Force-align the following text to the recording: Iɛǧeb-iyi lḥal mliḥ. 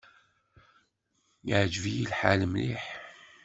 Iɛǧeb-iyi 1.49 2.05
lḥal 2.11 2.41
mliḥ. 2.51 2.83